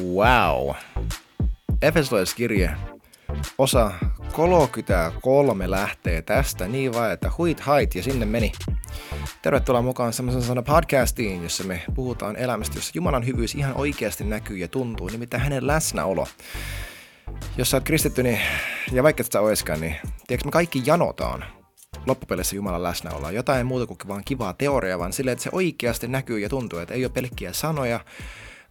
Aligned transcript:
Wow. 0.00 0.74
Efesolaiskirje 1.82 2.70
osa 3.58 3.92
33 4.32 5.70
lähtee 5.70 6.22
tästä 6.22 6.68
niin 6.68 6.94
vaan, 6.94 7.12
että 7.12 7.30
huit 7.38 7.60
hait 7.60 7.94
ja 7.94 8.02
sinne 8.02 8.26
meni. 8.26 8.52
Tervetuloa 9.42 9.82
mukaan 9.82 10.12
semmoisen 10.12 10.42
sana 10.42 10.62
podcastiin, 10.62 11.42
jossa 11.42 11.64
me 11.64 11.82
puhutaan 11.94 12.36
elämästä, 12.36 12.78
jossa 12.78 12.92
Jumalan 12.94 13.26
hyvyys 13.26 13.54
ihan 13.54 13.74
oikeasti 13.74 14.24
näkyy 14.24 14.56
ja 14.56 14.68
tuntuu, 14.68 15.08
nimittäin 15.08 15.42
hänen 15.42 15.66
läsnäolo. 15.66 16.26
Jos 17.56 17.70
sä 17.70 17.76
oot 17.76 17.84
kristitty, 17.84 18.22
niin, 18.22 18.40
ja 18.92 19.02
vaikka 19.02 19.24
sä 19.32 19.40
oiskaan, 19.40 19.80
niin 19.80 19.96
tiedätkö 20.26 20.48
me 20.48 20.52
kaikki 20.52 20.82
janotaan 20.86 21.44
loppupeleissä 22.06 22.56
Jumalan 22.56 22.82
läsnäoloa. 22.82 23.30
Jotain 23.30 23.66
muuta 23.66 23.86
kuin 23.86 23.98
vaan 24.08 24.22
kivaa 24.24 24.52
teoriaa, 24.52 24.98
vaan 24.98 25.12
silleen, 25.12 25.32
että 25.32 25.42
se 25.42 25.50
oikeasti 25.52 26.08
näkyy 26.08 26.38
ja 26.38 26.48
tuntuu, 26.48 26.78
että 26.78 26.94
ei 26.94 27.04
ole 27.04 27.12
pelkkiä 27.12 27.52
sanoja, 27.52 28.00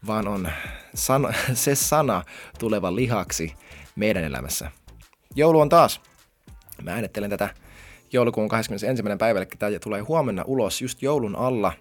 vaan 0.07 0.27
on 0.27 0.49
sana, 0.95 1.33
se 1.53 1.75
sana 1.75 2.23
tuleva 2.59 2.95
lihaksi 2.95 3.53
meidän 3.95 4.23
elämässä. 4.23 4.71
Joulu 5.35 5.59
on 5.59 5.69
taas. 5.69 6.01
Mä 6.81 6.91
äänettelen 6.91 7.29
tätä 7.29 7.49
joulukuun 8.13 8.49
21. 8.49 9.03
päivälle, 9.19 9.47
tämä 9.59 9.79
tulee 9.79 10.01
huomenna 10.01 10.43
ulos 10.47 10.81
just 10.81 11.01
joulun 11.01 11.35
alla. 11.35 11.73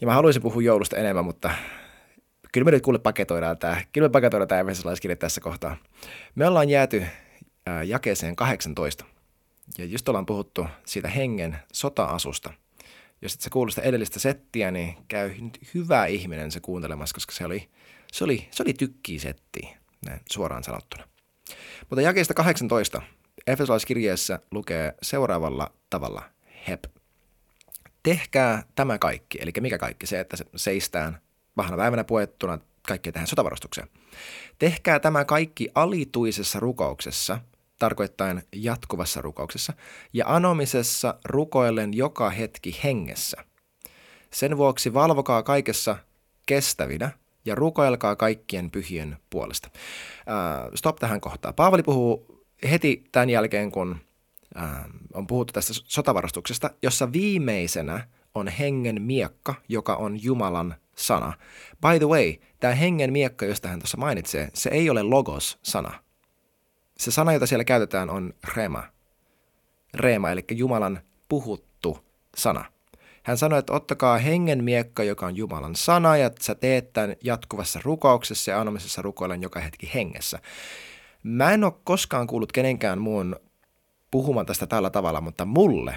Ja 0.00 0.06
mä 0.06 0.14
haluaisin 0.14 0.42
puhua 0.42 0.62
joulusta 0.62 0.96
enemmän, 0.96 1.24
mutta 1.24 1.50
kyllä 2.52 2.64
me 2.64 2.70
nyt 2.70 2.82
kuule 2.82 2.98
paketoidaan 2.98 3.58
tämä, 3.58 3.76
kyllä 3.92 4.08
me 4.08 4.12
paketoidaan 4.12 4.48
tämä 4.48 4.60
tässä 5.18 5.40
kohtaa. 5.40 5.76
Me 6.34 6.46
ollaan 6.46 6.68
jääty 6.68 7.06
ää, 7.66 7.82
jakeeseen 7.82 8.36
18. 8.36 9.04
Ja 9.78 9.84
just 9.84 10.08
ollaan 10.08 10.26
puhuttu 10.26 10.66
siitä 10.86 11.08
hengen 11.08 11.56
sota-asusta– 11.72 12.52
jos 13.24 13.34
et 13.34 13.40
sä 13.40 13.50
kuulu 13.50 13.70
sitä 13.70 13.82
edellistä 13.82 14.18
settiä, 14.18 14.70
niin 14.70 14.96
käy 15.08 15.34
nyt 15.40 15.58
hyvä 15.74 16.06
ihminen 16.06 16.50
se 16.50 16.60
kuuntelemassa, 16.60 17.14
koska 17.14 17.32
se 17.32 17.44
oli, 17.44 17.68
se 18.12 18.24
oli, 18.24 18.48
se 18.50 18.62
oli 18.62 18.74
tykkii 18.74 19.18
setti, 19.18 19.60
näin 20.06 20.20
suoraan 20.32 20.64
sanottuna. 20.64 21.08
Mutta 21.90 22.02
jakeesta 22.02 22.34
18 22.34 23.02
Efesolaiskirjeessä 23.46 24.38
lukee 24.50 24.94
seuraavalla 25.02 25.72
tavalla 25.90 26.22
hep. 26.68 26.84
Tehkää 28.02 28.62
tämä 28.74 28.98
kaikki, 28.98 29.38
eli 29.40 29.52
mikä 29.60 29.78
kaikki? 29.78 30.06
Se, 30.06 30.20
että 30.20 30.36
se 30.36 30.44
seistään 30.56 31.18
vahvana 31.56 31.76
päivänä 31.76 32.04
puettuna 32.04 32.58
kaikkea 32.88 33.12
tähän 33.12 33.26
sotavarustukseen. 33.26 33.88
Tehkää 34.58 35.00
tämä 35.00 35.24
kaikki 35.24 35.68
alituisessa 35.74 36.60
rukouksessa– 36.60 37.38
tarkoittain 37.78 38.42
jatkuvassa 38.52 39.22
rukouksessa, 39.22 39.72
ja 40.12 40.24
anomisessa 40.28 41.14
rukoillen 41.24 41.94
joka 41.94 42.30
hetki 42.30 42.80
hengessä. 42.84 43.44
Sen 44.32 44.56
vuoksi 44.56 44.94
valvokaa 44.94 45.42
kaikessa 45.42 45.96
kestävinä 46.46 47.10
ja 47.44 47.54
rukoilkaa 47.54 48.16
kaikkien 48.16 48.70
pyhien 48.70 49.16
puolesta. 49.30 49.70
Äh, 49.74 50.70
stop 50.74 50.96
tähän 50.96 51.20
kohtaan. 51.20 51.54
Paavali 51.54 51.82
puhuu 51.82 52.44
heti 52.70 53.04
tämän 53.12 53.30
jälkeen, 53.30 53.70
kun 53.70 53.96
äh, 54.56 54.84
on 55.14 55.26
puhuttu 55.26 55.52
tästä 55.52 55.72
sotavarastuksesta, 55.74 56.70
jossa 56.82 57.12
viimeisenä 57.12 58.08
on 58.34 58.48
hengen 58.48 59.02
miekka, 59.02 59.54
joka 59.68 59.96
on 59.96 60.22
Jumalan 60.22 60.74
sana. 60.96 61.32
By 61.80 61.98
the 61.98 62.06
way, 62.06 62.34
tämä 62.60 62.74
hengen 62.74 63.12
miekka, 63.12 63.46
josta 63.46 63.68
hän 63.68 63.78
tuossa 63.78 63.96
mainitsee, 63.96 64.50
se 64.54 64.70
ei 64.70 64.90
ole 64.90 65.02
logos-sana 65.02 66.03
se 67.04 67.10
sana, 67.10 67.32
jota 67.32 67.46
siellä 67.46 67.64
käytetään, 67.64 68.10
on 68.10 68.34
rema. 68.56 68.82
Reema, 69.94 70.30
eli 70.30 70.44
Jumalan 70.50 71.00
puhuttu 71.28 71.98
sana. 72.36 72.64
Hän 73.22 73.38
sanoi, 73.38 73.58
että 73.58 73.72
ottakaa 73.72 74.18
hengen 74.18 74.64
miekka, 74.64 75.04
joka 75.04 75.26
on 75.26 75.36
Jumalan 75.36 75.76
sana, 75.76 76.16
ja 76.16 76.30
sä 76.40 76.54
teet 76.54 76.92
tämän 76.92 77.16
jatkuvassa 77.24 77.80
rukouksessa 77.82 78.50
ja 78.50 78.60
anomisessa 78.60 79.02
rukoilen 79.02 79.42
joka 79.42 79.60
hetki 79.60 79.90
hengessä. 79.94 80.38
Mä 81.22 81.52
en 81.52 81.64
ole 81.64 81.72
koskaan 81.84 82.26
kuullut 82.26 82.52
kenenkään 82.52 82.98
muun 82.98 83.36
puhumaan 84.10 84.46
tästä 84.46 84.66
tällä 84.66 84.90
tavalla, 84.90 85.20
mutta 85.20 85.44
mulle 85.44 85.96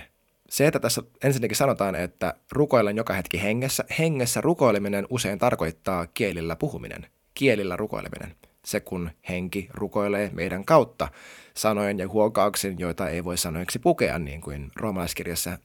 se, 0.50 0.68
että 0.68 0.80
tässä 0.80 1.04
ensinnäkin 1.24 1.58
sanotaan, 1.58 1.96
että 1.96 2.34
rukoilen 2.52 2.98
joka 2.98 3.14
hetki 3.14 3.42
hengessä, 3.44 3.84
hengessä 4.00 4.42
rukoileminen 4.42 5.08
usein 5.10 5.40
tarkoittaa 5.40 6.08
kielillä 6.08 6.56
puhuminen, 6.56 7.08
kielillä 7.34 7.76
rukoileminen– 7.76 8.36
se 8.68 8.80
kun 8.80 9.12
henki 9.30 9.70
rukoilee 9.74 10.30
meidän 10.34 10.66
kautta 10.66 11.08
sanojen 11.54 12.00
ja 12.00 12.08
huokauksen, 12.08 12.80
joita 12.80 13.10
ei 13.10 13.24
voi 13.24 13.38
sanoiksi 13.38 13.80
pukea, 13.80 14.20
niin 14.20 14.42
kuin 14.42 14.72
roomalaiskirjassa 14.76 15.58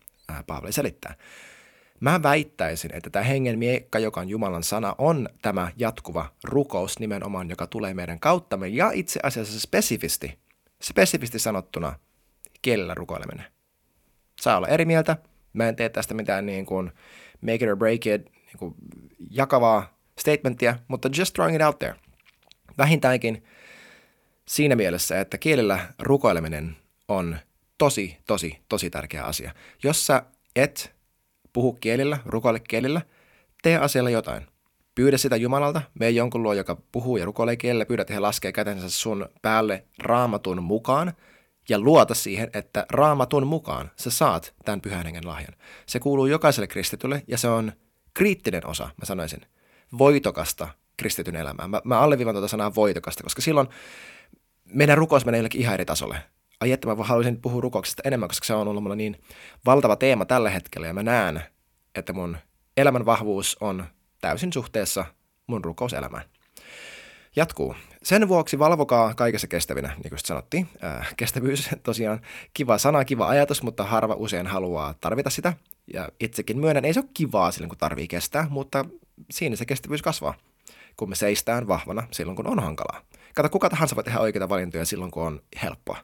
Paavali 0.46 0.72
selittää. 0.72 1.14
Mä 2.00 2.22
väittäisin, 2.22 2.94
että 2.94 3.10
tämä 3.10 3.22
hengen 3.22 3.58
miekka, 3.58 3.98
joka 3.98 4.20
on 4.20 4.28
Jumalan 4.28 4.62
sana, 4.62 4.94
on 4.98 5.28
tämä 5.42 5.72
jatkuva 5.76 6.32
rukous 6.44 6.98
nimenomaan, 6.98 7.50
joka 7.50 7.66
tulee 7.66 7.94
meidän 7.94 8.20
kauttamme 8.20 8.68
ja 8.68 8.90
itse 8.94 9.20
asiassa 9.22 9.60
spesifisti, 9.60 10.38
spesifisti 10.82 11.38
sanottuna 11.38 11.98
kielellä 12.62 12.94
rukoileminen. 12.94 13.46
Saa 14.40 14.56
olla 14.56 14.68
eri 14.68 14.84
mieltä. 14.84 15.16
Mä 15.52 15.68
en 15.68 15.76
tee 15.76 15.88
tästä 15.88 16.14
mitään 16.14 16.46
niin 16.46 16.66
kuin 16.66 16.92
make 17.40 17.54
it 17.54 17.70
or 17.70 17.76
break 17.76 18.06
it 18.06 18.24
niin 18.46 18.58
kuin 18.58 18.74
jakavaa 19.30 19.98
statementtia, 20.18 20.78
mutta 20.88 21.10
just 21.18 21.34
throwing 21.34 21.56
it 21.56 21.62
out 21.62 21.78
there– 21.78 21.94
Vähintäänkin 22.78 23.44
siinä 24.48 24.76
mielessä, 24.76 25.20
että 25.20 25.38
kielellä 25.38 25.80
rukoileminen 25.98 26.76
on 27.08 27.36
tosi, 27.78 28.16
tosi, 28.26 28.58
tosi 28.68 28.90
tärkeä 28.90 29.24
asia. 29.24 29.54
Jos 29.82 30.06
sä 30.06 30.22
et 30.56 30.94
puhu 31.52 31.72
kielillä, 31.72 32.18
rukoile 32.26 32.60
kielillä, 32.60 33.00
tee 33.62 33.76
asialla 33.76 34.10
jotain. 34.10 34.46
Pyydä 34.94 35.18
sitä 35.18 35.36
Jumalalta, 35.36 35.82
mene 35.98 36.10
jonkun 36.10 36.42
luo, 36.42 36.52
joka 36.52 36.76
puhuu 36.92 37.16
ja 37.16 37.24
rukoilee 37.24 37.56
kielellä, 37.56 37.86
pyydä, 37.86 38.02
että 38.02 38.14
he 38.14 38.20
laskee 38.20 38.52
kätensä 38.52 38.90
sun 38.90 39.28
päälle 39.42 39.84
raamatun 39.98 40.62
mukaan 40.62 41.12
ja 41.68 41.78
luota 41.78 42.14
siihen, 42.14 42.50
että 42.54 42.86
raamatun 42.90 43.46
mukaan 43.46 43.90
sä 43.96 44.10
saat 44.10 44.54
tämän 44.64 44.80
pyhän 44.80 45.04
hengen 45.04 45.26
lahjan. 45.26 45.54
Se 45.86 46.00
kuuluu 46.00 46.26
jokaiselle 46.26 46.66
kristitylle 46.66 47.22
ja 47.28 47.38
se 47.38 47.48
on 47.48 47.72
kriittinen 48.14 48.66
osa, 48.66 48.84
mä 48.84 49.04
sanoisin, 49.04 49.40
voitokasta 49.98 50.68
kristityn 51.02 51.36
elämään. 51.36 51.70
Mä, 51.70 51.80
mä 51.84 52.00
alleviivan 52.00 52.34
tuota 52.34 52.48
sanaa 52.48 52.74
voitokasta, 52.74 53.22
koska 53.22 53.42
silloin 53.42 53.68
meidän 54.64 54.98
rukous 54.98 55.24
menee 55.24 55.38
jollekin 55.38 55.60
ihan 55.60 55.74
eri 55.74 55.84
tasolle. 55.84 56.16
Ai 56.60 56.72
että 56.72 56.88
mä 56.88 57.04
haluaisin 57.04 57.40
puhua 57.40 57.60
rukouksesta 57.60 58.02
enemmän, 58.04 58.28
koska 58.28 58.46
se 58.46 58.54
on 58.54 58.68
ollut 58.68 58.82
mulla 58.82 58.96
niin 58.96 59.20
valtava 59.66 59.96
teema 59.96 60.24
tällä 60.24 60.50
hetkellä 60.50 60.86
ja 60.86 60.94
mä 60.94 61.02
näen, 61.02 61.42
että 61.94 62.12
mun 62.12 62.36
elämän 62.76 63.06
vahvuus 63.06 63.56
on 63.60 63.84
täysin 64.20 64.52
suhteessa 64.52 65.04
mun 65.46 65.64
rukouselämään. 65.64 66.24
Jatkuu. 67.36 67.74
Sen 68.02 68.28
vuoksi 68.28 68.58
valvokaa 68.58 69.14
kaikessa 69.14 69.46
kestävinä, 69.46 69.88
niin 69.88 70.10
kuin 70.10 70.18
sanottiin. 70.18 70.68
Äh, 70.84 71.14
kestävyys 71.16 71.68
tosiaan 71.82 72.20
kiva 72.54 72.78
sana, 72.78 73.04
kiva 73.04 73.28
ajatus, 73.28 73.62
mutta 73.62 73.84
harva 73.84 74.14
usein 74.14 74.46
haluaa 74.46 74.94
tarvita 75.00 75.30
sitä. 75.30 75.52
Ja 75.92 76.08
itsekin 76.20 76.58
myönnän, 76.58 76.84
ei 76.84 76.94
se 76.94 77.00
ole 77.00 77.08
kivaa 77.14 77.50
silloin, 77.50 77.68
kun 77.68 77.78
tarvii 77.78 78.08
kestää, 78.08 78.46
mutta 78.50 78.84
siinä 79.30 79.56
se 79.56 79.66
kestävyys 79.66 80.02
kasvaa 80.02 80.34
kun 80.96 81.08
me 81.08 81.14
seistään 81.14 81.68
vahvana 81.68 82.08
silloin, 82.10 82.36
kun 82.36 82.46
on 82.46 82.60
hankalaa. 82.60 83.02
Kato, 83.34 83.48
kuka 83.48 83.70
tahansa 83.70 83.96
voi 83.96 84.04
tehdä 84.04 84.18
oikeita 84.18 84.48
valintoja 84.48 84.84
silloin, 84.84 85.10
kun 85.10 85.22
on 85.22 85.42
helppoa. 85.62 85.98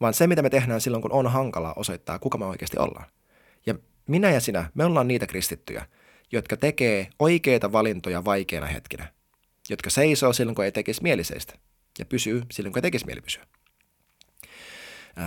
Vaan 0.00 0.14
se, 0.14 0.26
mitä 0.26 0.42
me 0.42 0.50
tehdään 0.50 0.80
silloin, 0.80 1.02
kun 1.02 1.12
on 1.12 1.26
hankalaa, 1.26 1.74
osoittaa, 1.76 2.18
kuka 2.18 2.38
me 2.38 2.44
oikeasti 2.44 2.78
ollaan. 2.78 3.06
Ja 3.66 3.74
minä 4.06 4.30
ja 4.30 4.40
sinä, 4.40 4.70
me 4.74 4.84
ollaan 4.84 5.08
niitä 5.08 5.26
kristittyjä, 5.26 5.86
jotka 6.32 6.56
tekee 6.56 7.08
oikeita 7.18 7.72
valintoja 7.72 8.24
vaikeina 8.24 8.66
hetkinä. 8.66 9.12
Jotka 9.68 9.90
seisoo 9.90 10.32
silloin, 10.32 10.54
kun 10.54 10.64
ei 10.64 10.72
tekisi 10.72 11.02
mieliseistä. 11.02 11.54
Ja 11.98 12.06
pysyy 12.06 12.42
silloin, 12.50 12.72
kun 12.72 12.78
ei 12.78 12.82
tekisi 12.82 13.06
mieli 13.06 13.20
pysyä. 13.20 13.46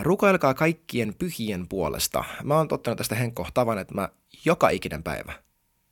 Rukoilkaa 0.02 0.54
kaikkien 0.54 1.14
pyhien 1.20 1.68
puolesta. 1.68 2.24
Mä 2.44 2.56
oon 2.58 2.68
tottunut 2.68 2.98
tästä 2.98 3.16
Henkko 3.16 3.48
tavan, 3.54 3.78
että 3.78 3.96
mä 3.96 4.10
joka 4.46 4.70
ikinen 4.70 5.04
päivä 5.04 5.34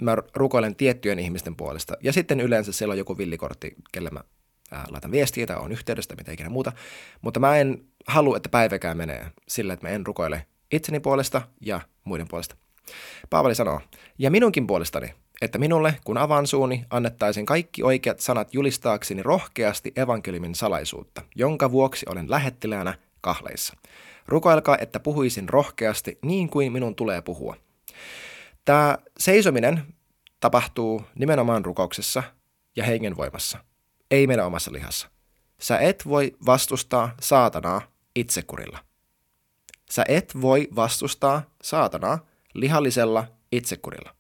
mä 0.06 0.18
rukoilen 0.36 0.76
tiettyjen 0.76 1.20
ihmisten 1.20 1.56
puolesta. 1.56 1.94
Ja 2.04 2.14
sitten 2.14 2.40
yleensä 2.40 2.72
siellä 2.72 2.92
on 2.92 2.98
joku 2.98 3.18
villikortti, 3.18 3.76
kelle 3.92 4.10
mä 4.10 4.20
ää, 4.72 4.86
laitan 4.90 5.12
viestiä 5.12 5.48
tai 5.48 5.58
on 5.58 5.72
yhteydestä, 5.72 6.16
mitä 6.16 6.32
ikinä 6.32 6.50
muuta. 6.50 6.72
Mutta 7.22 7.40
mä 7.40 7.58
en 7.58 7.86
halua, 8.08 8.38
että 8.38 8.50
päiväkään 8.50 8.98
menee 8.98 9.26
sillä, 9.48 9.74
että 9.74 9.88
mä 9.88 9.94
en 9.94 10.06
rukoile 10.06 10.46
itseni 10.72 11.00
puolesta 11.00 11.42
ja 11.62 11.82
muiden 12.04 12.28
puolesta. 12.28 12.56
Paavali 13.30 13.56
sanoo, 13.56 13.82
ja 14.20 14.32
minunkin 14.32 14.68
puolestani, 14.68 15.14
että 15.42 15.58
minulle, 15.58 15.96
kun 16.04 16.18
avaan 16.18 16.48
suuni, 16.48 16.86
annettaisiin 16.90 17.46
kaikki 17.46 17.84
oikeat 17.84 18.20
sanat 18.20 18.54
julistaakseni 18.54 19.24
rohkeasti 19.24 19.92
evankeliumin 19.96 20.56
salaisuutta, 20.56 21.22
jonka 21.36 21.72
vuoksi 21.72 22.06
olen 22.10 22.32
lähettiläänä 22.32 22.94
kahleissa. 23.22 23.78
Rukoilkaa, 24.28 24.78
että 24.78 25.00
puhuisin 25.00 25.50
rohkeasti 25.50 26.18
niin 26.22 26.50
kuin 26.50 26.72
minun 26.72 26.96
tulee 26.96 27.22
puhua– 27.22 27.56
Tämä 28.66 28.98
seisominen 29.18 29.84
tapahtuu 30.40 31.02
nimenomaan 31.16 31.66
rukouksessa 31.66 32.24
ja 32.76 32.84
hengenvoimassa, 32.84 33.58
ei 34.12 34.28
meidän 34.28 34.46
omassa 34.46 34.72
lihassa. 34.72 35.10
Sä 35.62 35.78
et 35.78 36.04
voi 36.08 36.32
vastustaa 36.46 37.16
saatanaa 37.22 37.82
itsekurilla. 38.16 38.80
Sä 39.92 40.06
et 40.08 40.34
voi 40.42 40.68
vastustaa 40.76 41.42
saatanaa 41.64 42.26
lihallisella 42.54 43.28
itsekurilla. 43.52 44.16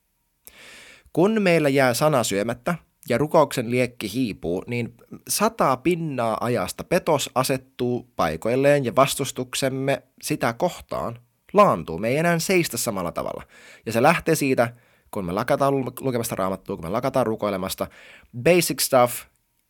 Kun 1.13 1.41
meillä 1.41 1.69
jää 1.69 1.93
sana 1.93 2.23
syömättä, 2.23 2.75
ja 3.09 3.17
rukouksen 3.17 3.71
liekki 3.71 4.13
hiipuu, 4.13 4.63
niin 4.67 4.93
sataa 5.29 5.77
pinnaa 5.77 6.37
ajasta 6.41 6.83
petos 6.83 7.29
asettuu 7.35 8.11
paikoilleen 8.15 8.85
ja 8.85 8.95
vastustuksemme 8.95 10.03
sitä 10.21 10.53
kohtaan 10.53 11.19
laantuu. 11.53 11.97
Me 11.97 12.07
ei 12.07 12.17
enää 12.17 12.39
seistä 12.39 12.77
samalla 12.77 13.11
tavalla. 13.11 13.43
Ja 13.85 13.91
se 13.91 14.01
lähtee 14.01 14.35
siitä, 14.35 14.73
kun 15.11 15.25
me 15.25 15.31
lakataan 15.31 15.73
lukemasta 16.01 16.35
raamattua, 16.35 16.75
kun 16.75 16.85
me 16.85 16.89
lakataan 16.89 17.25
rukoilemasta, 17.25 17.87
basic 18.43 18.79
stuff, 18.79 19.13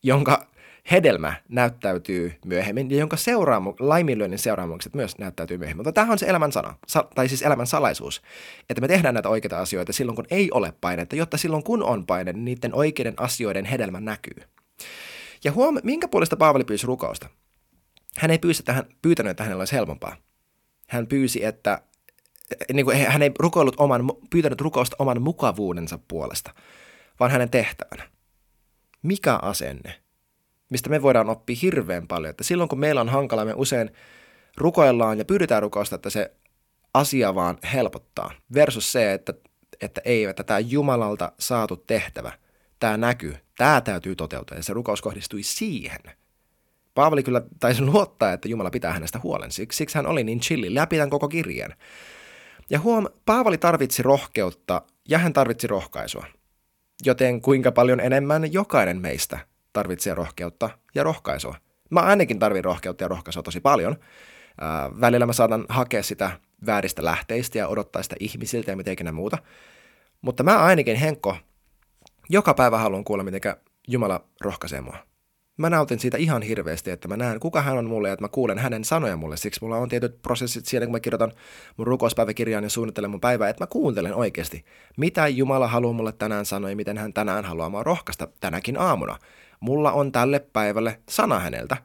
jonka 0.02 0.46
hedelmä 0.90 1.34
näyttäytyy 1.48 2.34
myöhemmin 2.44 2.90
ja 2.90 2.96
jonka 2.96 3.16
seuraamu, 3.16 3.74
laiminlyönnin 3.78 4.38
seuraamukset 4.38 4.94
myös 4.94 5.18
näyttäytyy 5.18 5.58
myöhemmin. 5.58 5.78
Mutta 5.78 5.92
tämähän 5.92 6.12
on 6.12 6.18
se 6.18 6.26
elämän 6.26 6.52
sana, 6.52 6.74
tai 7.14 7.28
siis 7.28 7.42
elämän 7.42 7.66
salaisuus, 7.66 8.22
että 8.70 8.80
me 8.80 8.88
tehdään 8.88 9.14
näitä 9.14 9.28
oikeita 9.28 9.60
asioita 9.60 9.92
silloin, 9.92 10.16
kun 10.16 10.26
ei 10.30 10.50
ole 10.50 10.72
painetta, 10.80 11.16
jotta 11.16 11.36
silloin, 11.36 11.62
kun 11.62 11.82
on 11.82 12.06
paine, 12.06 12.32
niin 12.32 12.44
niiden 12.44 12.74
oikeiden 12.74 13.14
asioiden 13.16 13.64
hedelmä 13.64 14.00
näkyy. 14.00 14.42
Ja 15.44 15.52
huom, 15.52 15.78
minkä 15.82 16.08
puolesta 16.08 16.36
Paavali 16.36 16.64
pyysi 16.64 16.86
rukousta? 16.86 17.28
Hän 18.18 18.30
ei 18.30 18.38
pyysi, 18.38 18.62
että 18.62 18.72
hän, 18.72 18.84
pyytänyt, 19.02 19.30
että 19.30 19.42
hänellä 19.42 19.60
olisi 19.60 19.76
helpompaa. 19.76 20.16
Hän 20.92 21.06
pyysi, 21.06 21.44
että 21.44 21.82
niin 22.72 22.86
kuin, 22.86 22.96
hän 22.96 23.22
ei 23.22 23.30
rukoillut 23.38 23.76
oman, 23.78 24.12
pyytänyt 24.30 24.60
rukousta 24.60 24.96
oman 24.98 25.22
mukavuudensa 25.22 25.98
puolesta, 26.08 26.54
vaan 27.20 27.30
hänen 27.30 27.50
tehtävänä. 27.50 28.08
Mikä 29.02 29.38
asenne? 29.42 30.02
mistä 30.72 30.90
me 30.90 31.02
voidaan 31.02 31.30
oppia 31.30 31.56
hirveän 31.62 32.06
paljon. 32.06 32.30
Että 32.30 32.44
silloin 32.44 32.68
kun 32.68 32.80
meillä 32.80 33.00
on 33.00 33.08
hankala, 33.08 33.44
me 33.44 33.52
usein 33.56 33.90
rukoillaan 34.56 35.18
ja 35.18 35.24
pyydetään 35.24 35.62
rukousta, 35.62 35.96
että 35.96 36.10
se 36.10 36.32
asia 36.94 37.34
vaan 37.34 37.58
helpottaa. 37.72 38.32
Versus 38.54 38.92
se, 38.92 39.12
että, 39.12 39.34
että 39.80 40.00
ei, 40.04 40.24
että 40.24 40.44
tämä 40.44 40.58
Jumalalta 40.58 41.32
saatu 41.38 41.76
tehtävä, 41.76 42.32
tämä 42.78 42.96
näkyy, 42.96 43.36
tämä 43.56 43.80
täytyy 43.80 44.16
toteutua 44.16 44.56
ja 44.56 44.62
se 44.62 44.72
rukous 44.72 45.02
kohdistui 45.02 45.42
siihen. 45.42 46.00
Paavali 46.94 47.22
kyllä 47.22 47.42
taisi 47.60 47.82
luottaa, 47.82 48.32
että 48.32 48.48
Jumala 48.48 48.70
pitää 48.70 48.92
hänestä 48.92 49.20
huolen. 49.22 49.52
Siksi, 49.52 49.76
siksi 49.76 49.98
hän 49.98 50.06
oli 50.06 50.24
niin 50.24 50.40
chilli 50.40 50.74
läpi 50.74 50.96
tämän 50.96 51.10
koko 51.10 51.28
kirjan. 51.28 51.74
Ja 52.70 52.80
huom, 52.80 53.06
Paavali 53.26 53.58
tarvitsi 53.58 54.02
rohkeutta 54.02 54.82
ja 55.08 55.18
hän 55.18 55.32
tarvitsi 55.32 55.66
rohkaisua. 55.66 56.26
Joten 57.04 57.40
kuinka 57.40 57.72
paljon 57.72 58.00
enemmän 58.00 58.52
jokainen 58.52 59.00
meistä 59.00 59.38
tarvitsee 59.72 60.14
rohkeutta 60.14 60.70
ja 60.94 61.02
rohkaisua. 61.02 61.56
Mä 61.90 62.00
ainakin 62.00 62.38
tarvitsen 62.38 62.64
rohkeutta 62.64 63.04
ja 63.04 63.08
rohkaisua 63.08 63.42
tosi 63.42 63.60
paljon. 63.60 63.96
Ää, 64.60 64.90
välillä 65.00 65.26
mä 65.26 65.32
saatan 65.32 65.66
hakea 65.68 66.02
sitä 66.02 66.30
vääristä 66.66 67.04
lähteistä 67.04 67.58
ja 67.58 67.68
odottaa 67.68 68.02
sitä 68.02 68.16
ihmisiltä 68.20 68.70
ja 68.70 68.76
miten 68.76 69.14
muuta. 69.14 69.38
Mutta 70.22 70.42
mä 70.42 70.58
ainakin, 70.58 70.96
Henkko, 70.96 71.36
joka 72.28 72.54
päivä 72.54 72.78
haluan 72.78 73.04
kuulla, 73.04 73.24
miten 73.24 73.56
Jumala 73.88 74.24
rohkaisee 74.40 74.80
mua. 74.80 75.11
Mä 75.56 75.70
nautin 75.70 75.98
siitä 75.98 76.16
ihan 76.16 76.42
hirveästi, 76.42 76.90
että 76.90 77.08
mä 77.08 77.16
näen, 77.16 77.40
kuka 77.40 77.62
hän 77.62 77.78
on 77.78 77.84
mulle 77.84 78.08
ja 78.08 78.12
että 78.12 78.24
mä 78.24 78.28
kuulen 78.28 78.58
hänen 78.58 78.84
sanoja 78.84 79.16
mulle. 79.16 79.36
Siksi 79.36 79.60
mulla 79.62 79.76
on 79.76 79.88
tietyt 79.88 80.22
prosessit 80.22 80.66
siellä, 80.66 80.86
kun 80.86 80.92
mä 80.92 81.00
kirjoitan 81.00 81.32
mun 81.76 81.86
rukouspäiväkirjaan 81.86 82.64
ja 82.64 82.70
suunnittelen 82.70 83.10
mun 83.10 83.20
päivää, 83.20 83.48
että 83.48 83.62
mä 83.62 83.66
kuuntelen 83.66 84.14
oikeasti, 84.14 84.64
mitä 84.96 85.28
Jumala 85.28 85.68
haluaa 85.68 85.92
mulle 85.92 86.12
tänään 86.12 86.46
sanoa 86.46 86.70
ja 86.70 86.76
miten 86.76 86.98
hän 86.98 87.12
tänään 87.12 87.44
haluaa 87.44 87.68
mua 87.68 87.82
rohkaista 87.82 88.28
tänäkin 88.40 88.80
aamuna 88.80 89.18
mulla 89.62 89.92
on 89.92 90.12
tälle 90.12 90.46
päivälle 90.52 91.00
sana 91.08 91.38
häneltä, 91.38 91.76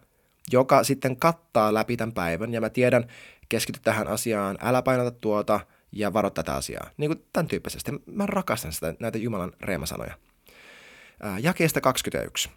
joka 0.52 0.84
sitten 0.84 1.18
kattaa 1.18 1.74
läpi 1.74 1.98
tämän 1.98 2.14
päivän, 2.14 2.54
ja 2.54 2.62
mä 2.62 2.70
tiedän, 2.70 3.08
keskity 3.50 3.80
tähän 3.84 4.08
asiaan, 4.08 4.58
älä 4.62 4.82
painata 4.82 5.12
tuota, 5.12 5.60
ja 5.92 6.14
varo 6.14 6.30
tätä 6.30 6.56
asiaa. 6.56 6.90
Niin 6.98 7.10
kuin 7.10 7.26
tämän 7.34 7.48
tyyppisesti. 7.48 7.92
Mä 8.06 8.26
rakastan 8.26 8.74
sitä, 8.74 8.96
näitä 9.00 9.18
Jumalan 9.18 9.54
reemasanoja. 9.62 10.14
jakeesta 11.40 11.82
21. 11.82 12.50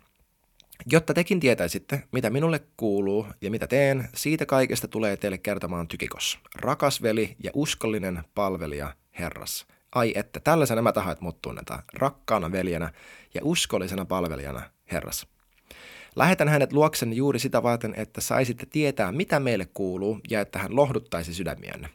Jotta 0.86 1.14
tekin 1.14 1.40
tietäisitte, 1.40 2.02
mitä 2.12 2.30
minulle 2.30 2.60
kuuluu 2.76 3.26
ja 3.40 3.50
mitä 3.50 3.66
teen, 3.66 4.08
siitä 4.14 4.46
kaikesta 4.46 4.88
tulee 4.88 5.16
teille 5.16 5.38
kertomaan 5.38 5.88
tykikos. 5.88 6.38
Rakas 6.54 7.02
veli 7.02 7.36
ja 7.44 7.50
uskollinen 7.54 8.22
palvelija 8.34 8.94
Herras. 9.18 9.66
Ai 9.94 10.12
että, 10.16 10.40
tällaisena 10.40 10.82
mä 10.82 10.92
tahan, 10.92 11.12
että 11.12 11.24
mut 11.24 11.42
tunnetaan. 11.42 11.82
Rakkaana 11.92 12.52
veljenä 12.52 12.92
ja 13.34 13.40
uskollisena 13.44 14.04
palvelijana 14.04 14.62
Herras. 14.92 15.26
Lähetän 16.16 16.48
hänet 16.48 16.72
luokseni 16.72 17.16
juuri 17.16 17.38
sitä 17.38 17.62
varten, 17.62 17.94
että 17.96 18.20
saisitte 18.20 18.66
tietää, 18.66 19.12
mitä 19.12 19.40
meille 19.40 19.68
kuuluu, 19.74 20.20
ja 20.30 20.40
että 20.40 20.58
hän 20.58 20.76
lohduttaisi 20.76 21.34
sydämiänne. 21.34 21.90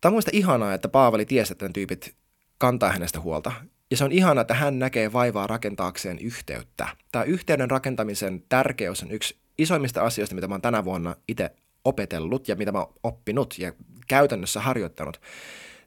Tämä 0.00 0.10
on 0.10 0.14
muista 0.14 0.30
ihanaa, 0.34 0.74
että 0.74 0.88
Paavali 0.88 1.26
tiesi, 1.26 1.52
että 1.52 1.68
tyypit 1.68 2.14
kantaa 2.58 2.92
hänestä 2.92 3.20
huolta. 3.20 3.52
Ja 3.94 3.98
se 3.98 4.04
on 4.04 4.12
ihanaa, 4.12 4.42
että 4.42 4.54
hän 4.54 4.78
näkee 4.78 5.12
vaivaa 5.12 5.46
rakentaakseen 5.46 6.18
yhteyttä. 6.18 6.88
Tämä 7.12 7.24
yhteyden 7.24 7.70
rakentamisen 7.70 8.44
tärkeys 8.48 9.02
on 9.02 9.10
yksi 9.10 9.36
isoimmista 9.58 10.02
asioista, 10.02 10.34
mitä 10.34 10.48
mä 10.48 10.54
oon 10.54 10.62
tänä 10.62 10.84
vuonna 10.84 11.16
itse 11.28 11.50
opetellut 11.84 12.48
ja 12.48 12.56
mitä 12.56 12.72
mä 12.72 12.78
oon 12.78 12.94
oppinut 13.02 13.54
ja 13.58 13.72
käytännössä 14.06 14.60
harjoittanut. 14.60 15.20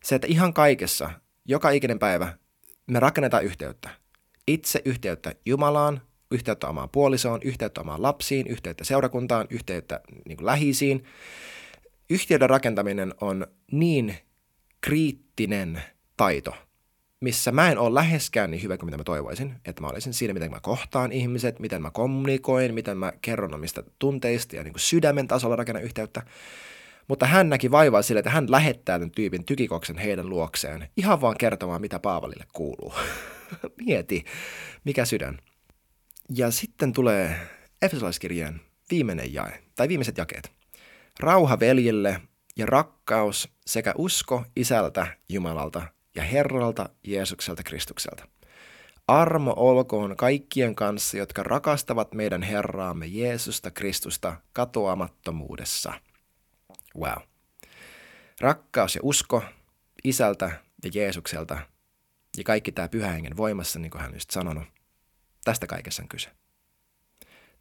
Se, 0.03 0.15
että 0.15 0.27
ihan 0.27 0.53
kaikessa, 0.53 1.11
joka 1.45 1.69
ikinen 1.69 1.99
päivä, 1.99 2.37
me 2.87 2.99
rakennetaan 2.99 3.43
yhteyttä 3.43 3.89
itse 4.47 4.81
yhteyttä 4.85 5.35
Jumalaan, 5.45 6.01
yhteyttä 6.31 6.67
omaan 6.67 6.89
puolisoon, 6.89 7.39
yhteyttä 7.43 7.81
omaan 7.81 8.01
lapsiin, 8.01 8.47
yhteyttä 8.47 8.83
seurakuntaan, 8.83 9.47
yhteyttä 9.49 10.01
niin 10.25 10.45
lähisiin. 10.45 11.03
Yhteyden 12.09 12.49
rakentaminen 12.49 13.13
on 13.21 13.47
niin 13.71 14.17
kriittinen 14.81 15.81
taito, 16.17 16.66
missä 17.21 17.51
mä 17.51 17.71
en 17.71 17.77
ole 17.77 17.93
läheskään 17.93 18.51
niin 18.51 18.63
hyvä 18.63 18.77
kuin 18.77 18.87
mitä 18.87 18.97
mä 18.97 19.03
toivoisin, 19.03 19.55
että 19.65 19.81
mä 19.81 19.87
olisin 19.87 20.13
siinä, 20.13 20.33
miten 20.33 20.51
mä 20.51 20.59
kohtaan 20.59 21.11
ihmiset, 21.11 21.59
miten 21.59 21.81
mä 21.81 21.91
kommunikoin, 21.91 22.73
miten 22.73 22.97
mä 22.97 23.13
kerron 23.21 23.53
omista 23.53 23.83
tunteista 23.99 24.55
ja 24.55 24.63
niin 24.63 24.73
kuin 24.73 24.81
sydämen 24.81 25.27
tasolla 25.27 25.55
rakennan 25.55 25.83
yhteyttä. 25.83 26.21
Mutta 27.07 27.25
hän 27.25 27.49
näki 27.49 27.71
vaivaa 27.71 28.01
sille, 28.01 28.19
että 28.19 28.29
hän 28.29 28.51
lähettää 28.51 28.99
tämän 28.99 29.11
tyypin 29.11 29.45
tykikoksen 29.45 29.97
heidän 29.97 30.29
luokseen 30.29 30.89
ihan 30.97 31.21
vaan 31.21 31.35
kertomaan, 31.37 31.81
mitä 31.81 31.99
Paavalille 31.99 32.45
kuuluu. 32.53 32.93
Mieti, 33.85 34.25
mikä 34.83 35.05
sydän. 35.05 35.39
Ja 36.35 36.51
sitten 36.51 36.93
tulee 36.93 37.35
Efesolaiskirjeen 37.81 38.61
viimeinen 38.91 39.33
jae, 39.33 39.63
tai 39.75 39.87
viimeiset 39.87 40.17
jakeet. 40.17 40.51
Rauha 41.19 41.59
veljille 41.59 42.21
ja 42.57 42.65
rakkaus 42.65 43.49
sekä 43.65 43.93
usko 43.97 44.43
isältä 44.55 45.07
Jumalalta 45.29 45.96
ja 46.17 46.23
Herralta 46.23 46.89
Jeesukselta 47.03 47.63
Kristukselta. 47.63 48.27
Armo 49.07 49.53
olkoon 49.57 50.15
kaikkien 50.15 50.75
kanssa, 50.75 51.17
jotka 51.17 51.43
rakastavat 51.43 52.13
meidän 52.13 52.41
Herraamme 52.41 53.05
Jeesusta 53.05 53.71
Kristusta 53.71 54.35
katoamattomuudessa. 54.53 55.93
Wow. 56.99 57.23
Rakkaus 58.41 58.95
ja 58.95 59.01
usko 59.03 59.43
isältä 60.03 60.51
ja 60.83 60.91
Jeesukselta 60.93 61.57
ja 62.37 62.43
kaikki 62.43 62.71
tämä 62.71 62.87
pyhä 62.87 63.11
hengen 63.11 63.37
voimassa, 63.37 63.79
niin 63.79 63.91
kuin 63.91 64.01
hän 64.01 64.13
just 64.13 64.29
sanonut. 64.29 64.63
Tästä 65.43 65.67
kaikessa 65.67 66.03
on 66.03 66.09
kyse. 66.09 66.29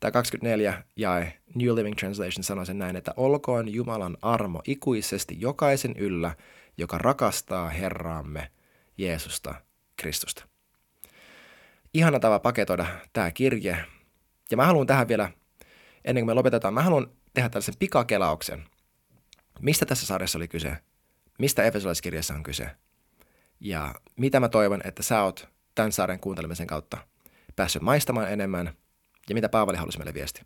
Tämä 0.00 0.10
24 0.10 0.82
jae 0.96 1.32
New 1.54 1.74
Living 1.74 1.96
Translation 1.96 2.44
sanoo 2.44 2.64
sen 2.64 2.78
näin, 2.78 2.96
että 2.96 3.14
olkoon 3.16 3.68
Jumalan 3.68 4.16
armo 4.22 4.62
ikuisesti 4.66 5.36
jokaisen 5.40 5.96
yllä, 5.96 6.36
joka 6.76 6.98
rakastaa 6.98 7.68
Herraamme 7.68 8.50
Jeesusta 8.98 9.54
Kristusta. 9.96 10.48
Ihana 11.94 12.20
tava 12.20 12.38
paketoida 12.38 12.86
tämä 13.12 13.30
kirje. 13.30 13.84
Ja 14.50 14.56
mä 14.56 14.66
haluan 14.66 14.86
tähän 14.86 15.08
vielä, 15.08 15.30
ennen 16.04 16.22
kuin 16.22 16.26
me 16.26 16.34
lopetetaan, 16.34 16.74
mä 16.74 16.82
haluan 16.82 17.10
tehdä 17.34 17.48
tällaisen 17.48 17.74
pikakelauksen. 17.78 18.64
Mistä 19.60 19.86
tässä 19.86 20.06
sarjassa 20.06 20.38
oli 20.38 20.48
kyse? 20.48 20.76
Mistä 21.38 21.64
Efesolaiskirjassa 21.64 22.34
on 22.34 22.42
kyse? 22.42 22.70
Ja 23.60 23.94
mitä 24.16 24.40
mä 24.40 24.48
toivon, 24.48 24.80
että 24.84 25.02
sä 25.02 25.22
oot 25.22 25.48
tämän 25.74 25.92
saaren 25.92 26.20
kuuntelemisen 26.20 26.66
kautta 26.66 26.98
päässyt 27.56 27.82
maistamaan 27.82 28.32
enemmän 28.32 28.72
ja 29.28 29.34
mitä 29.34 29.48
Paavali 29.48 29.76
halusi 29.76 29.98
meille 29.98 30.14
viesti. 30.14 30.42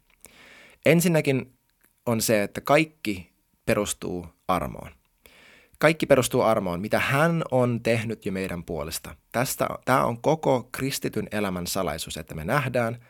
Ensinnäkin 0.86 1.58
on 2.06 2.20
se, 2.20 2.42
että 2.42 2.60
kaikki 2.60 3.32
perustuu 3.66 4.26
armoon. 4.48 4.99
Kaikki 5.80 6.06
perustuu 6.06 6.40
armoon, 6.40 6.80
mitä 6.80 6.98
hän 6.98 7.42
on 7.50 7.80
tehnyt 7.82 8.26
jo 8.26 8.32
meidän 8.32 8.64
puolesta. 8.64 9.14
Tästä, 9.32 9.68
tämä 9.84 10.04
on 10.04 10.22
koko 10.22 10.68
kristityn 10.72 11.28
elämän 11.32 11.66
salaisuus, 11.66 12.16
että 12.16 12.34
me 12.34 12.44
nähdään, 12.44 13.06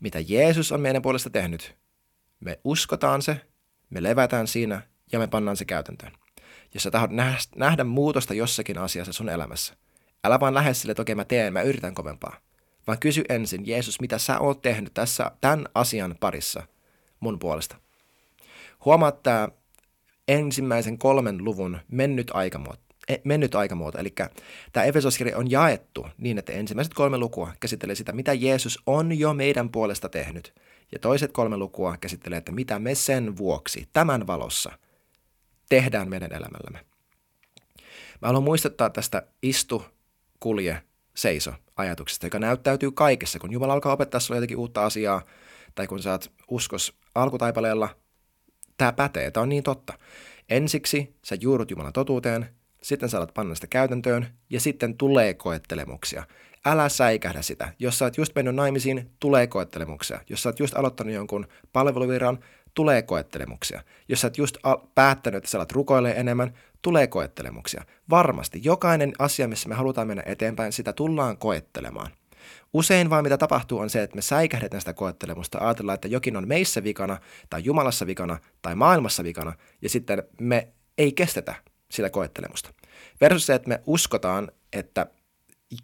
mitä 0.00 0.18
Jeesus 0.20 0.72
on 0.72 0.80
meidän 0.80 1.02
puolesta 1.02 1.30
tehnyt. 1.30 1.76
Me 2.40 2.60
uskotaan 2.64 3.22
se, 3.22 3.40
me 3.90 4.02
levätään 4.02 4.46
siinä 4.46 4.82
ja 5.12 5.18
me 5.18 5.26
pannaan 5.26 5.56
se 5.56 5.64
käytäntöön 5.64 6.12
jos 6.74 6.82
sä 6.82 6.90
tahdot 6.90 7.10
nähdä 7.56 7.84
muutosta 7.84 8.34
jossakin 8.34 8.78
asiassa 8.78 9.12
sun 9.12 9.28
elämässä, 9.28 9.74
älä 10.24 10.40
vaan 10.40 10.54
lähde 10.54 10.74
sille, 10.74 10.90
että 10.90 11.02
okei 11.02 11.14
mä 11.14 11.24
teen, 11.24 11.52
mä 11.52 11.62
yritän 11.62 11.94
kovempaa. 11.94 12.36
Vaan 12.86 12.98
kysy 12.98 13.24
ensin, 13.28 13.66
Jeesus, 13.66 14.00
mitä 14.00 14.18
sä 14.18 14.38
oot 14.38 14.62
tehnyt 14.62 14.94
tässä, 14.94 15.30
tämän 15.40 15.68
asian 15.74 16.16
parissa 16.20 16.62
mun 17.20 17.38
puolesta. 17.38 17.76
Huomaa 18.84 19.12
tämä 19.12 19.48
ensimmäisen 20.28 20.98
kolmen 20.98 21.44
luvun 21.44 21.78
mennyt 21.88 22.30
e, 23.08 23.16
mennyt 23.24 23.54
aikamuoto. 23.54 23.98
Eli 23.98 24.14
tämä 24.72 24.84
Efesoskirja 24.84 25.38
on 25.38 25.50
jaettu 25.50 26.06
niin, 26.18 26.38
että 26.38 26.52
ensimmäiset 26.52 26.94
kolme 26.94 27.18
lukua 27.18 27.52
käsittelee 27.60 27.94
sitä, 27.94 28.12
mitä 28.12 28.32
Jeesus 28.32 28.82
on 28.86 29.18
jo 29.18 29.34
meidän 29.34 29.68
puolesta 29.68 30.08
tehnyt. 30.08 30.54
Ja 30.92 30.98
toiset 30.98 31.32
kolme 31.32 31.56
lukua 31.56 31.96
käsittelee, 31.96 32.38
että 32.38 32.52
mitä 32.52 32.78
me 32.78 32.94
sen 32.94 33.36
vuoksi, 33.36 33.88
tämän 33.92 34.26
valossa, 34.26 34.72
tehdään 35.68 36.08
meidän 36.08 36.32
elämällämme. 36.32 36.78
Mä 38.22 38.28
haluan 38.28 38.44
muistuttaa 38.44 38.90
tästä 38.90 39.22
istu, 39.42 39.84
kulje, 40.40 40.82
seiso 41.14 41.52
ajatuksesta, 41.76 42.26
joka 42.26 42.38
näyttäytyy 42.38 42.92
kaikessa, 42.92 43.38
kun 43.38 43.52
Jumala 43.52 43.72
alkaa 43.72 43.92
opettaa 43.92 44.20
sinulle 44.20 44.38
jotakin 44.38 44.56
uutta 44.56 44.84
asiaa, 44.84 45.22
tai 45.74 45.86
kun 45.86 46.02
sä 46.02 46.10
oot 46.10 46.32
uskos 46.48 46.94
alkutaipaleella, 47.14 47.88
tämä 48.76 48.92
pätee, 48.92 49.30
tämä 49.30 49.42
on 49.42 49.48
niin 49.48 49.62
totta. 49.62 49.98
Ensiksi 50.48 51.14
sä 51.24 51.36
juurut 51.40 51.70
Jumalan 51.70 51.92
totuuteen, 51.92 52.46
sitten 52.82 53.08
sä 53.08 53.16
alat 53.16 53.34
panna 53.34 53.54
sitä 53.54 53.66
käytäntöön, 53.66 54.26
ja 54.50 54.60
sitten 54.60 54.96
tulee 54.96 55.34
koettelemuksia. 55.34 56.24
Älä 56.66 56.88
säikähdä 56.88 57.42
sitä. 57.42 57.72
Jos 57.78 57.98
sä 57.98 58.04
oot 58.04 58.16
just 58.16 58.34
mennyt 58.34 58.54
naimisiin, 58.54 59.10
tulee 59.20 59.46
koettelemuksia. 59.46 60.20
Jos 60.30 60.42
sä 60.42 60.48
oot 60.48 60.60
just 60.60 60.76
aloittanut 60.76 61.14
jonkun 61.14 61.46
palveluviran, 61.72 62.38
tulee 62.74 63.02
koettelemuksia. 63.02 63.82
Jos 64.08 64.20
sä 64.20 64.26
oot 64.26 64.38
just 64.38 64.56
päättänyt, 64.94 65.38
että 65.38 65.50
sä 65.50 65.58
alat 65.58 65.72
rukoilee 65.72 66.20
enemmän, 66.20 66.54
tulee 66.82 67.06
koettelemuksia. 67.06 67.84
Varmasti. 68.10 68.60
Jokainen 68.64 69.12
asia, 69.18 69.48
missä 69.48 69.68
me 69.68 69.74
halutaan 69.74 70.06
mennä 70.06 70.22
eteenpäin, 70.26 70.72
sitä 70.72 70.92
tullaan 70.92 71.38
koettelemaan. 71.38 72.10
Usein 72.72 73.10
vaan 73.10 73.24
mitä 73.24 73.38
tapahtuu 73.38 73.78
on 73.78 73.90
se, 73.90 74.02
että 74.02 74.16
me 74.16 74.22
säikähdetään 74.22 74.80
sitä 74.80 74.92
koettelemusta, 74.92 75.58
ajatellaan, 75.58 75.94
että 75.94 76.08
jokin 76.08 76.36
on 76.36 76.48
meissä 76.48 76.84
vikana, 76.84 77.18
tai 77.50 77.64
Jumalassa 77.64 78.06
vikana, 78.06 78.38
tai 78.62 78.74
maailmassa 78.74 79.24
vikana, 79.24 79.52
ja 79.82 79.88
sitten 79.88 80.22
me 80.40 80.68
ei 80.98 81.12
kestetä 81.12 81.54
sitä 81.90 82.10
koettelemusta. 82.10 82.70
Versus 83.20 83.46
se, 83.46 83.54
että 83.54 83.68
me 83.68 83.82
uskotaan, 83.86 84.50
että 84.72 85.06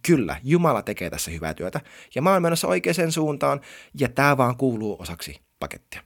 kyllä, 0.07 0.37
Jumala 0.45 0.83
tekee 0.83 1.11
tässä 1.11 1.31
hyvää 1.31 1.55
työtä, 1.55 1.81
ja 2.15 2.23
mä 2.23 2.33
oon 2.33 2.43
menossa 2.43 2.69
oikeaan 2.69 3.13
suuntaan, 3.13 3.61
ja 4.01 4.09
tämä 4.09 4.37
vaan 4.37 4.57
kuuluu 4.57 4.97
osaksi 4.99 5.41
pakettia. 5.59 6.03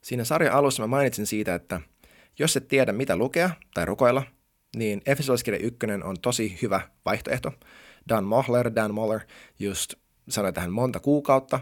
Siinä 0.00 0.24
sarjan 0.24 0.54
alussa 0.54 0.82
mä 0.82 0.86
mainitsin 0.86 1.26
siitä, 1.26 1.54
että 1.54 1.80
jos 2.38 2.56
et 2.56 2.68
tiedä 2.68 2.92
mitä 2.92 3.16
lukea 3.16 3.50
tai 3.74 3.84
rukoilla, 3.84 4.22
niin 4.76 5.02
Efesolaiskirja 5.06 5.60
1 5.60 5.78
on 6.04 6.16
tosi 6.22 6.58
hyvä 6.62 6.80
vaihtoehto. 7.04 7.52
Dan 8.08 8.24
Mohler, 8.24 8.74
Dan 8.74 8.94
Moller 8.94 9.20
just 9.58 9.94
sanoi 10.28 10.52
tähän 10.52 10.72
monta 10.72 11.00
kuukautta, 11.00 11.60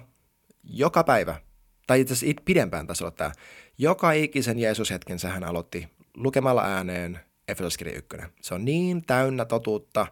joka 0.64 1.04
päivä, 1.04 1.40
tai 1.86 2.00
itse 2.00 2.14
asiassa 2.14 2.42
pidempään 2.44 2.86
tasolla 2.86 3.10
tämä, 3.10 3.32
joka 3.78 4.12
ikisen 4.12 4.58
Jeesus-hetken 4.58 5.18
hän 5.32 5.44
aloitti 5.44 5.88
lukemalla 6.16 6.62
ääneen 6.64 7.20
Efesolaiskirja 7.48 7.98
1. 7.98 8.16
Se 8.40 8.54
on 8.54 8.64
niin 8.64 9.04
täynnä 9.06 9.44
totuutta. 9.44 10.06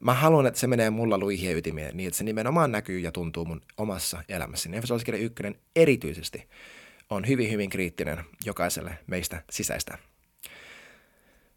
Mä 0.00 0.14
haluan, 0.14 0.46
että 0.46 0.60
se 0.60 0.66
menee 0.66 0.90
mulla 0.90 1.18
luihien 1.18 1.56
ytimeen 1.56 1.96
niin, 1.96 2.06
että 2.06 2.18
se 2.18 2.24
nimenomaan 2.24 2.72
näkyy 2.72 2.98
ja 2.98 3.12
tuntuu 3.12 3.44
mun 3.44 3.60
omassa 3.76 4.24
elämässäni. 4.28 4.76
Efesolaiskirja 4.76 5.20
1 5.20 5.42
erityisesti 5.76 6.48
on 7.10 7.28
hyvin, 7.28 7.50
hyvin 7.50 7.70
kriittinen 7.70 8.24
jokaiselle 8.44 8.98
meistä 9.06 9.42
sisäistä. 9.50 9.98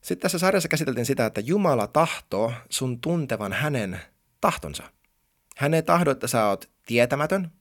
Sitten 0.02 0.22
tässä 0.22 0.40
sarjassa 0.40 0.70
käsiteltiin 0.70 1.06
sitä, 1.06 1.26
että 1.26 1.42
Jumala 1.42 1.88
tahtoo 1.88 2.54
sun 2.70 3.02
tuntevan 3.02 3.54
hänen 3.54 4.00
tahtonsa. 4.42 4.84
Hän 5.58 5.74
ei 5.74 5.84
tahdo, 5.84 6.12
että 6.12 6.28
sä 6.28 6.46
oot 6.46 6.70
tietämätön, 6.86 7.52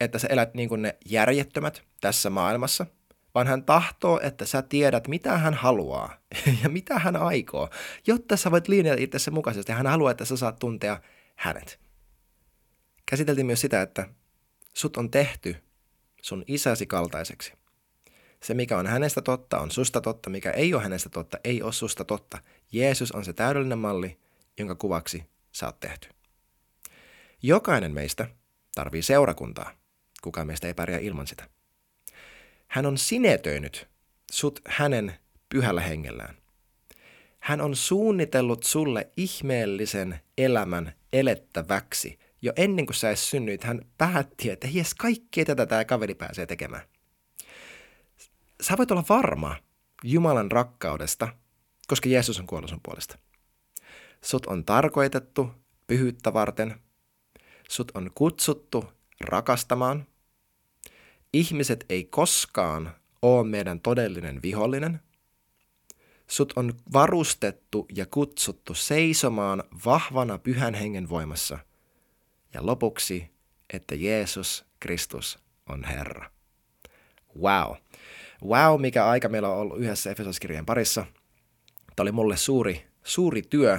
että 0.00 0.18
sä 0.18 0.28
elät 0.30 0.54
niin 0.54 0.68
kuin 0.68 0.82
ne 0.82 0.96
järjettömät 1.06 1.82
tässä 2.00 2.30
maailmassa, 2.30 2.86
vaan 3.34 3.46
hän 3.46 3.64
tahtoo, 3.64 4.20
että 4.22 4.46
sä 4.46 4.62
tiedät, 4.62 5.08
mitä 5.08 5.38
hän 5.38 5.54
haluaa 5.54 6.16
ja 6.62 6.68
mitä 6.68 6.98
hän 6.98 7.16
aikoo, 7.16 7.68
jotta 8.06 8.36
sä 8.36 8.50
voit 8.50 8.68
linjata 8.68 9.02
itsesi 9.02 9.30
mukaisesti. 9.30 9.72
Hän 9.72 9.86
haluaa, 9.86 10.10
että 10.10 10.24
sä 10.24 10.36
saat 10.36 10.58
tuntea 10.58 11.00
hänet. 11.36 11.80
Käsiteltiin 13.06 13.46
myös 13.46 13.60
sitä, 13.60 13.82
että 13.82 14.08
sut 14.74 14.96
on 14.96 15.10
tehty 15.10 15.56
sun 16.22 16.44
isäsi 16.46 16.86
kaltaiseksi. 16.86 17.52
Se, 18.42 18.54
mikä 18.54 18.78
on 18.78 18.86
hänestä 18.86 19.22
totta, 19.22 19.60
on 19.60 19.70
susta 19.70 20.00
totta, 20.00 20.30
mikä 20.30 20.50
ei 20.50 20.74
ole 20.74 20.82
hänestä 20.82 21.08
totta, 21.08 21.38
ei 21.44 21.62
ole 21.62 21.72
susta 21.72 22.04
totta. 22.04 22.38
Jeesus 22.72 23.12
on 23.12 23.24
se 23.24 23.32
täydellinen 23.32 23.78
malli, 23.78 24.18
jonka 24.58 24.74
kuvaksi 24.74 25.24
sä 25.52 25.66
oot 25.66 25.80
tehty. 25.80 26.08
Jokainen 27.42 27.92
meistä 27.92 28.26
tarvii 28.74 29.02
seurakuntaa. 29.02 29.72
Kukaan 30.22 30.46
meistä 30.46 30.66
ei 30.66 30.74
pärjää 30.74 31.00
ilman 31.00 31.26
sitä. 31.26 31.48
Hän 32.68 32.86
on 32.86 32.98
sinetöinyt 32.98 33.88
sut 34.32 34.60
hänen 34.68 35.14
pyhällä 35.48 35.80
hengellään. 35.80 36.36
Hän 37.40 37.60
on 37.60 37.76
suunnitellut 37.76 38.62
sulle 38.62 39.10
ihmeellisen 39.16 40.20
elämän 40.38 40.92
elettäväksi– 41.12 42.18
jo 42.42 42.52
ennen 42.56 42.86
kuin 42.86 42.96
sä 42.96 43.08
edes 43.08 43.30
synnyit, 43.30 43.64
hän 43.64 43.80
päätti, 43.98 44.50
että 44.50 44.68
jes, 44.70 44.94
kaikkea 44.94 45.44
tätä 45.44 45.66
tämä 45.66 45.84
kaveri 45.84 46.14
pääsee 46.14 46.46
tekemään. 46.46 46.82
Sä 48.62 48.74
voit 48.78 48.90
olla 48.90 49.04
varma 49.08 49.56
Jumalan 50.04 50.52
rakkaudesta, 50.52 51.28
koska 51.88 52.08
Jeesus 52.08 52.40
on 52.40 52.46
kuollut 52.46 52.70
sun 52.70 52.80
puolesta. 52.82 53.18
Sut 54.24 54.46
on 54.46 54.64
tarkoitettu 54.64 55.50
pyhyyttä 55.86 56.32
varten. 56.32 56.80
Sut 57.68 57.92
on 57.94 58.10
kutsuttu 58.14 58.84
rakastamaan. 59.20 60.06
Ihmiset 61.32 61.84
ei 61.88 62.04
koskaan 62.04 62.90
ole 63.22 63.46
meidän 63.46 63.80
todellinen 63.80 64.42
vihollinen. 64.42 65.00
Sut 66.26 66.52
on 66.56 66.74
varustettu 66.92 67.86
ja 67.94 68.06
kutsuttu 68.06 68.74
seisomaan 68.74 69.62
vahvana 69.84 70.38
pyhän 70.38 70.74
hengen 70.74 71.08
voimassa– 71.08 71.58
ja 72.54 72.66
lopuksi, 72.66 73.30
että 73.72 73.94
Jeesus 73.94 74.64
Kristus 74.80 75.38
on 75.68 75.84
Herra. 75.84 76.30
Wow. 77.40 77.76
Wow, 78.48 78.80
mikä 78.80 79.06
aika 79.06 79.28
meillä 79.28 79.48
on 79.48 79.58
ollut 79.58 79.78
yhdessä 79.78 80.10
Efesoskirjan 80.10 80.66
parissa. 80.66 81.06
Tämä 81.96 82.04
oli 82.04 82.12
mulle 82.12 82.36
suuri, 82.36 82.86
suuri 83.04 83.42
työ, 83.42 83.78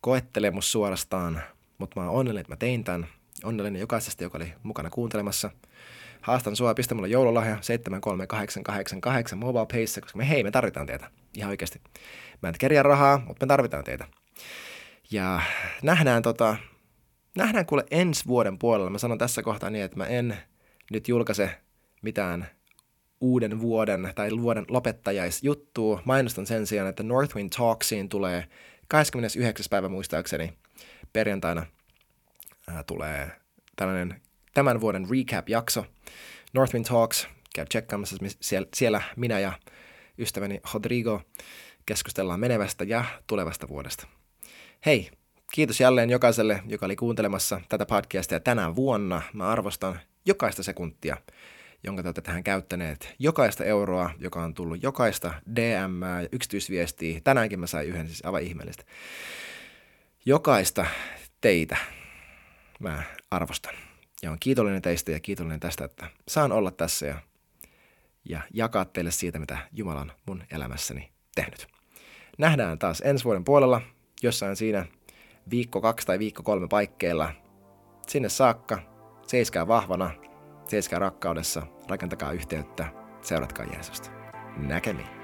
koettelemus 0.00 0.72
suorastaan, 0.72 1.42
mutta 1.78 2.00
mä 2.00 2.06
oon 2.06 2.18
onnellinen, 2.18 2.40
että 2.40 2.52
mä 2.52 2.56
tein 2.56 2.84
tämän. 2.84 3.06
Onnellinen 3.44 3.80
jokaisesta, 3.80 4.22
joka 4.22 4.38
oli 4.38 4.52
mukana 4.62 4.90
kuuntelemassa. 4.90 5.50
Haastan 6.20 6.56
sua, 6.56 6.74
pistä 6.74 6.94
mulle 6.94 7.08
joululahja 7.08 7.58
73888 7.60 9.38
mobile 9.38 9.66
pace, 9.66 10.00
koska 10.00 10.18
me 10.18 10.28
hei, 10.28 10.42
me 10.44 10.50
tarvitaan 10.50 10.86
teitä. 10.86 11.10
Ihan 11.36 11.50
oikeasti. 11.50 11.80
Mä 12.42 12.48
en 12.48 12.54
kerjää 12.58 12.82
rahaa, 12.82 13.22
mutta 13.26 13.46
me 13.46 13.48
tarvitaan 13.48 13.84
teitä. 13.84 14.06
Ja 15.10 15.40
nähdään 15.82 16.22
tota, 16.22 16.56
nähdään 17.36 17.66
kuule 17.66 17.84
ensi 17.90 18.26
vuoden 18.26 18.58
puolella. 18.58 18.90
Mä 18.90 18.98
sanon 18.98 19.18
tässä 19.18 19.42
kohtaa 19.42 19.70
niin, 19.70 19.84
että 19.84 19.96
mä 19.96 20.06
en 20.06 20.36
nyt 20.90 21.08
julkaise 21.08 21.50
mitään 22.02 22.55
uuden 23.20 23.60
vuoden 23.60 24.12
tai 24.14 24.30
vuoden 24.40 24.64
lopettajaisjuttua. 24.68 26.02
Mainostan 26.04 26.46
sen 26.46 26.66
sijaan, 26.66 26.88
että 26.88 27.02
Northwind 27.02 27.50
Talksiin 27.56 28.08
tulee 28.08 28.48
29. 28.88 29.66
päivä 29.70 29.88
muistaakseni 29.88 30.52
perjantaina 31.12 31.66
ää, 32.68 32.82
tulee 32.82 33.30
tällainen 33.76 34.20
tämän 34.54 34.80
vuoden 34.80 35.06
recap-jakso. 35.10 35.86
Northwind 36.52 36.84
Talks, 36.84 37.28
käy 37.54 37.66
tsekkaamassa 37.66 38.16
siellä, 38.40 38.68
siellä 38.74 39.02
minä 39.16 39.40
ja 39.40 39.52
ystäväni 40.18 40.60
Rodrigo 40.74 41.22
keskustellaan 41.86 42.40
menevästä 42.40 42.84
ja 42.84 43.04
tulevasta 43.26 43.68
vuodesta. 43.68 44.06
Hei, 44.86 45.10
Kiitos 45.52 45.80
jälleen 45.80 46.10
jokaiselle, 46.10 46.62
joka 46.66 46.86
oli 46.86 46.96
kuuntelemassa 46.96 47.60
tätä 47.68 47.86
podcastia 47.86 48.40
tänä 48.40 48.76
vuonna. 48.76 49.22
Mä 49.32 49.48
arvostan 49.48 50.00
jokaista 50.24 50.62
sekuntia, 50.62 51.16
jonka 51.82 52.02
te 52.02 52.08
olette 52.08 52.20
tähän 52.20 52.44
käyttäneet. 52.44 53.14
Jokaista 53.18 53.64
euroa, 53.64 54.10
joka 54.18 54.42
on 54.42 54.54
tullut, 54.54 54.82
jokaista 54.82 55.34
DM 55.56 56.02
ja 56.22 56.28
yksityisviestiä. 56.32 57.20
Tänäänkin 57.24 57.60
mä 57.60 57.66
sain 57.66 57.88
yhden, 57.88 58.06
siis 58.06 58.24
aivan 58.24 58.42
ihmeellistä. 58.42 58.84
Jokaista 60.24 60.86
teitä 61.40 61.76
mä 62.80 63.02
arvostan. 63.30 63.74
Ja 64.22 64.30
on 64.30 64.36
kiitollinen 64.40 64.82
teistä 64.82 65.12
ja 65.12 65.20
kiitollinen 65.20 65.60
tästä, 65.60 65.84
että 65.84 66.06
saan 66.28 66.52
olla 66.52 66.70
tässä 66.70 67.06
ja, 67.06 67.20
ja 68.24 68.40
jakaa 68.54 68.84
teille 68.84 69.10
siitä, 69.10 69.38
mitä 69.38 69.58
Jumala 69.72 70.00
on 70.00 70.12
mun 70.26 70.42
elämässäni 70.50 71.10
tehnyt. 71.34 71.66
Nähdään 72.38 72.78
taas 72.78 73.02
ensi 73.04 73.24
vuoden 73.24 73.44
puolella, 73.44 73.80
jossain 74.22 74.56
siinä 74.56 74.86
viikko 75.50 75.80
kaksi 75.80 76.06
tai 76.06 76.18
viikko 76.18 76.42
kolme 76.42 76.68
paikkeilla. 76.68 77.32
Sinne 78.08 78.28
saakka, 78.28 78.78
seiskää 79.26 79.68
vahvana, 79.68 80.10
seiskää 80.68 80.98
rakkaudessa, 80.98 81.62
rakentakaa 81.88 82.32
yhteyttä, 82.32 82.86
seuratkaa 83.22 83.66
Jeesusta. 83.66 84.10
Näkemiin. 84.56 85.15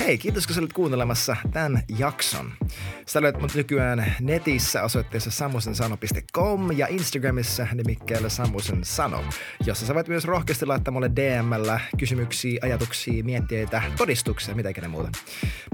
Hei, 0.00 0.18
kiitos 0.18 0.46
kun 0.46 0.58
olit 0.58 0.72
kuuntelemassa 0.72 1.36
tämän 1.52 1.82
jakson. 1.98 2.52
Sä 3.06 3.22
löydät 3.22 3.40
mut 3.40 3.54
nykyään 3.54 4.14
netissä 4.20 4.82
osoitteessa 4.82 5.30
samusensano.com 5.30 6.72
ja 6.76 6.86
Instagramissa 6.86 7.66
nimikkeellä 7.74 8.28
Samusen 8.28 8.84
Sano, 8.84 9.24
jossa 9.66 9.86
sä 9.86 9.94
voit 9.94 10.08
myös 10.08 10.24
rohkeasti 10.24 10.66
laittaa 10.66 10.92
mulle 10.92 11.10
DMllä 11.16 11.80
kysymyksiä, 11.98 12.60
ajatuksia, 12.62 13.24
mietteitä, 13.24 13.82
todistuksia, 13.96 14.54
mitä 14.54 14.68
ikinä 14.68 14.88
muuta. 14.88 15.10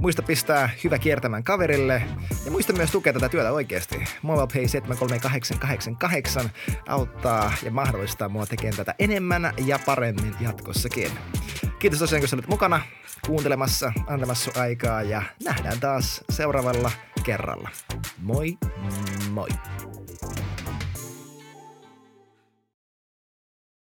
Muista 0.00 0.22
pistää 0.22 0.70
hyvä 0.84 0.98
kiertämään 0.98 1.44
kaverille 1.44 2.02
ja 2.44 2.50
muista 2.50 2.72
myös 2.72 2.90
tukea 2.90 3.12
tätä 3.12 3.28
työtä 3.28 3.52
oikeasti. 3.52 4.04
MobilePay 4.22 4.68
73888 4.68 6.50
auttaa 6.88 7.52
ja 7.62 7.70
mahdollistaa 7.70 8.28
mua 8.28 8.46
tekemään 8.46 8.76
tätä 8.76 8.94
enemmän 8.98 9.54
ja 9.66 9.78
paremmin 9.86 10.34
jatkossakin. 10.40 11.10
Kiitos 11.78 11.98
tosiaan, 11.98 12.22
kun 12.22 12.38
olit 12.38 12.48
mukana 12.48 12.80
kuuntelemassa, 13.26 13.92
antamassa 14.06 14.60
aikaa 14.60 15.02
ja 15.02 15.22
nähdään 15.44 15.80
taas 15.80 16.24
seuraavalla 16.30 16.90
kerralla. 17.24 17.68
Moi 18.22 18.58
moi! 19.30 19.48